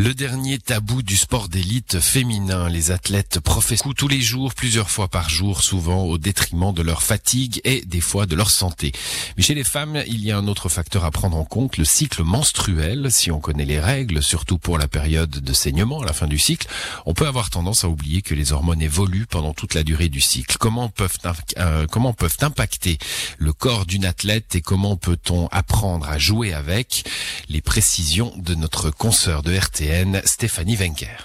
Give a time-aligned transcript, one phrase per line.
[0.00, 5.08] Le dernier tabou du sport d'élite féminin, les athlètes professionnels tous les jours, plusieurs fois
[5.08, 8.92] par jour, souvent au détriment de leur fatigue et des fois de leur santé.
[9.36, 11.84] Mais chez les femmes, il y a un autre facteur à prendre en compte, le
[11.84, 13.10] cycle menstruel.
[13.10, 16.38] Si on connaît les règles, surtout pour la période de saignement à la fin du
[16.38, 16.68] cycle,
[17.04, 20.20] on peut avoir tendance à oublier que les hormones évoluent pendant toute la durée du
[20.20, 20.58] cycle.
[20.60, 21.18] Comment peuvent,
[21.58, 22.98] euh, comment peuvent impacter
[23.38, 27.04] le corps d'une athlète et comment peut-on apprendre à jouer avec?
[27.48, 31.16] Les précisions de notre consoeur de RT Stéphanie Wenker.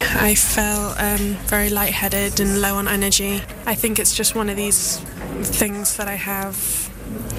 [0.00, 3.40] I felt um, very lightheaded and low on energy.
[3.64, 4.98] I think it's just one of these
[5.58, 6.90] things that I have,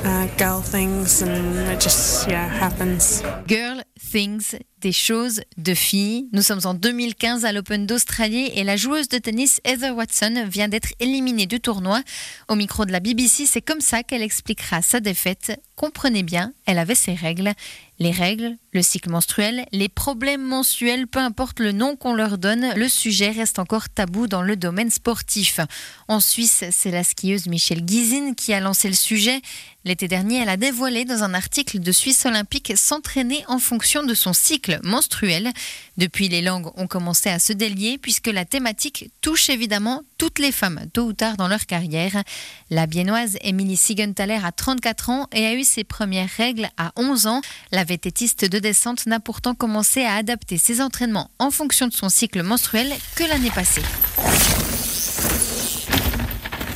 [0.04, 3.22] uh, girl things, and it just, yeah, happens.
[3.48, 4.56] Girl things,
[4.88, 6.30] des choses de filles.
[6.32, 10.70] Nous sommes en 2015 à l'Open d'Australie et la joueuse de tennis Heather Watson vient
[10.70, 12.02] d'être éliminée du tournoi.
[12.48, 15.60] Au micro de la BBC, c'est comme ça qu'elle expliquera sa défaite.
[15.76, 17.52] Comprenez bien, elle avait ses règles.
[18.00, 22.74] Les règles, le cycle menstruel, les problèmes mensuels, peu importe le nom qu'on leur donne,
[22.76, 25.60] le sujet reste encore tabou dans le domaine sportif.
[26.08, 29.42] En Suisse, c'est la skieuse Michelle Guizine qui a lancé le sujet.
[29.88, 34.14] L'été dernier, elle a dévoilé dans un article de Suisse Olympique s'entraîner en fonction de
[34.14, 35.54] son cycle menstruel.
[35.96, 40.52] Depuis, les langues ont commencé à se délier puisque la thématique touche évidemment toutes les
[40.52, 42.22] femmes, tôt ou tard dans leur carrière.
[42.70, 47.28] La biennoise Emily Sigenthaler a 34 ans et a eu ses premières règles à 11
[47.28, 47.42] ans.
[47.72, 52.10] La vététiste de descente n'a pourtant commencé à adapter ses entraînements en fonction de son
[52.10, 53.84] cycle menstruel que l'année passée.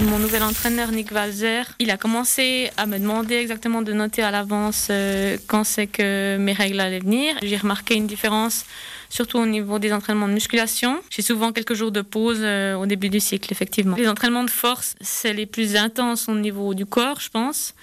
[0.10, 4.32] Mon nouvel entraîneur Nick Valzer, il a commencé à me demander exactement de noter à
[4.32, 7.36] l'avance euh, quand c'est que mes règles allaient venir.
[7.44, 8.66] J'ai remarqué une différence
[9.10, 11.02] surtout au niveau des entraînements de musculation.
[11.12, 13.96] J'ai souvent quelques jours de pause euh, au début du cycle, effectivement.
[13.96, 17.76] Les entraînements de force, c'est les plus intenses au niveau du corps, je pense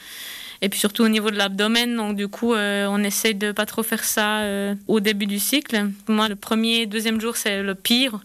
[0.62, 1.96] et puis surtout au niveau de l'abdomen.
[1.96, 5.38] Donc du coup, euh, on essaie de pas trop faire ça euh, au début du
[5.38, 5.90] cycle.
[6.08, 8.20] Moi, le premier, deuxième jour, c'est le pire,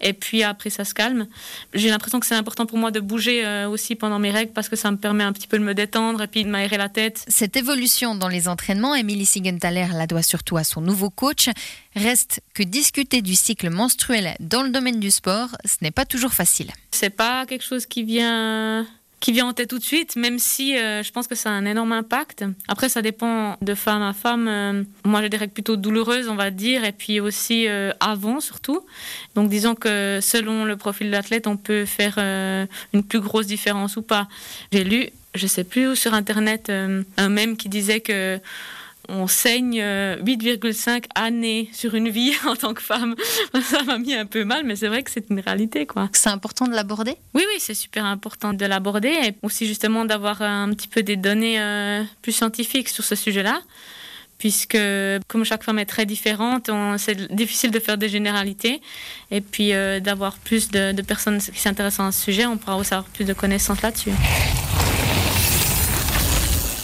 [0.00, 1.26] et puis après, ça se calme.
[1.74, 4.68] J'ai l'impression que c'est important pour moi de bouger euh, aussi pendant mes règles parce
[4.68, 6.88] que ça me permet un petit peu de me détendre et puis de m'aérer la
[6.88, 7.24] tête.
[7.28, 11.48] Cette évolution dans les entraînements, Émilie Sigenthaler la doit surtout à son nouveau coach.
[11.94, 16.32] Reste que discuter du cycle menstruel dans le domaine du sport, ce n'est pas toujours
[16.32, 16.70] facile.
[16.90, 18.86] C'est pas quelque chose qui vient
[19.22, 21.52] qui vient en tête tout de suite, même si euh, je pense que ça a
[21.52, 22.44] un énorme impact.
[22.66, 24.48] Après, ça dépend de femme à femme.
[24.48, 28.84] Euh, moi, je dirais plutôt douloureuse, on va dire, et puis aussi euh, avant surtout.
[29.36, 33.96] Donc, disons que selon le profil de l'athlète, on peut faire une plus grosse différence
[33.96, 34.26] ou pas.
[34.72, 38.40] J'ai lu, je sais plus où sur Internet, un mème qui disait que
[39.08, 43.14] on saigne 8,5 euh, années sur une vie en tant que femme.
[43.62, 45.86] Ça m'a mis un peu mal, mais c'est vrai que c'est une réalité.
[45.86, 46.08] quoi.
[46.12, 47.16] C'est important de l'aborder?
[47.34, 51.16] Oui, oui, c'est super important de l'aborder et aussi justement d'avoir un petit peu des
[51.16, 53.60] données euh, plus scientifiques sur ce sujet-là.
[54.38, 54.78] Puisque
[55.28, 56.68] comme chaque femme est très différente,
[56.98, 58.80] c'est difficile de faire des généralités.
[59.30, 62.76] Et puis euh, d'avoir plus de, de personnes qui s'intéressent à ce sujet, on pourra
[62.76, 64.10] aussi avoir plus de connaissances là-dessus.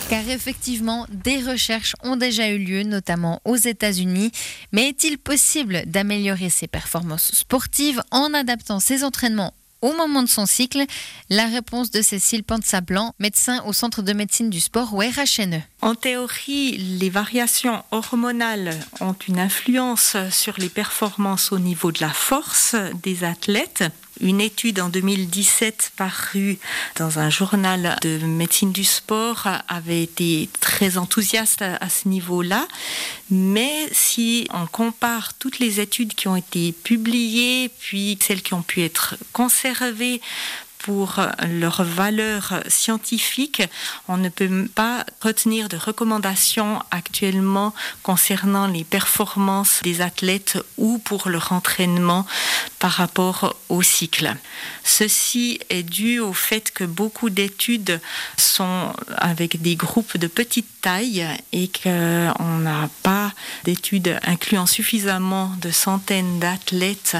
[0.09, 4.33] Car effectivement, des recherches ont déjà eu lieu, notamment aux États-Unis.
[4.73, 9.53] Mais est-il possible d'améliorer ses performances sportives en adaptant ses entraînements
[9.83, 10.83] au moment de son cycle?
[11.29, 15.61] La réponse de Cécile Pansablanc, médecin au Centre de médecine du sport ou RHNE.
[15.83, 22.11] En théorie, les variations hormonales ont une influence sur les performances au niveau de la
[22.11, 23.85] force des athlètes.
[24.21, 26.59] Une étude en 2017 parue
[26.97, 32.67] dans un journal de médecine du sport avait été très enthousiaste à ce niveau-là.
[33.31, 38.63] Mais si on compare toutes les études qui ont été publiées, puis celles qui ont
[38.63, 40.21] pu être conservées
[40.89, 43.63] pour leur valeur scientifique,
[44.09, 51.29] on ne peut pas retenir de recommandations actuellement concernant les performances des athlètes ou pour
[51.29, 52.25] leur entraînement
[52.79, 54.35] par rapport au cycle.
[54.83, 58.01] Ceci est dû au fait que beaucoup d'études
[58.39, 63.35] sont avec des groupes de petite taille et qu'on n'a pas
[63.65, 67.19] d'études incluant suffisamment de centaines d'athlètes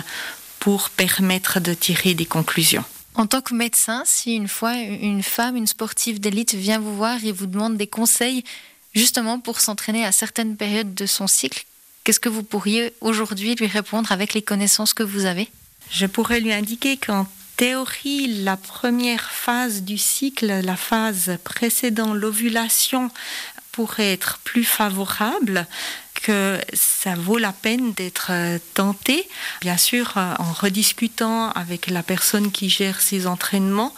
[0.59, 2.85] pour permettre de tirer des conclusions.
[3.19, 7.25] En tant que médecin, si une fois une femme, une sportive d'élite vient vous voir
[7.25, 8.45] et vous demande des conseils
[8.95, 11.65] justement pour s'entraîner à certaines périodes de son cycle,
[12.05, 15.49] qu'est-ce que vous pourriez aujourd'hui lui répondre avec les connaissances que vous avez?
[15.91, 17.27] Je pourrais lui indiquer qu'en
[17.57, 23.11] théorie, la première phase du cycle, la phase précédant l'ovulation,
[23.73, 25.67] pourrait être plus favorable
[26.21, 29.29] que ça vaut la peine d'être euh, tenté,
[29.61, 33.95] bien sûr euh, en rediscutant avec la personne qui gère ses entraînements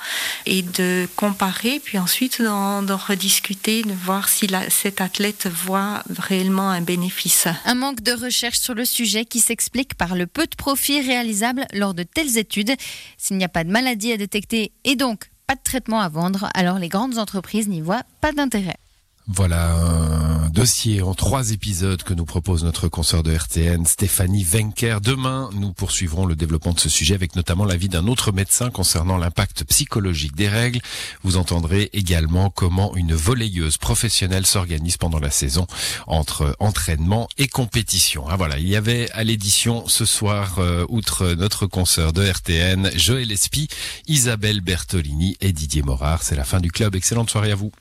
[0.46, 6.70] et de comparer, puis ensuite d'en rediscuter, de voir si la, cet athlète voit réellement
[6.70, 7.48] un bénéfice.
[7.64, 11.66] Un manque de recherche sur le sujet qui s'explique par le peu de profit réalisable
[11.72, 12.72] lors de telles études.
[13.16, 16.48] S'il n'y a pas de maladie à détecter et donc pas de traitement à vendre,
[16.54, 18.76] alors les grandes entreprises n'y voient pas d'intérêt.
[19.26, 20.29] Voilà un
[20.60, 24.98] dossier en trois épisodes que nous propose notre consoeur de RTN, Stéphanie Wenker.
[25.02, 29.16] Demain, nous poursuivrons le développement de ce sujet avec notamment l'avis d'un autre médecin concernant
[29.16, 30.80] l'impact psychologique des règles.
[31.22, 35.66] Vous entendrez également comment une volleyeuse professionnelle s'organise pendant la saison
[36.06, 38.26] entre entraînement et compétition.
[38.28, 42.90] Ah voilà, il y avait à l'édition ce soir, euh, outre notre consoeur de RTN,
[42.98, 43.68] Joël Espy,
[44.08, 46.22] Isabelle Bertolini et Didier Morard.
[46.22, 46.96] C'est la fin du club.
[46.96, 47.72] Excellente soirée à vous.